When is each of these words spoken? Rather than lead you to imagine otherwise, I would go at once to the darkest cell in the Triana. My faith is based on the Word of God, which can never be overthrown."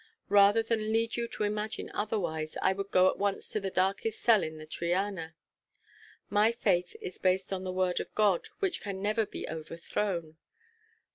Rather 0.29 0.63
than 0.63 0.91
lead 0.91 1.15
you 1.15 1.27
to 1.27 1.43
imagine 1.43 1.91
otherwise, 1.93 2.57
I 2.59 2.73
would 2.73 2.89
go 2.89 3.07
at 3.07 3.19
once 3.19 3.47
to 3.49 3.59
the 3.59 3.69
darkest 3.69 4.19
cell 4.19 4.41
in 4.41 4.57
the 4.57 4.65
Triana. 4.65 5.35
My 6.27 6.51
faith 6.51 6.95
is 7.01 7.19
based 7.19 7.53
on 7.53 7.63
the 7.63 7.71
Word 7.71 7.99
of 7.99 8.15
God, 8.15 8.47
which 8.57 8.81
can 8.81 8.99
never 9.03 9.27
be 9.27 9.47
overthrown." 9.47 10.37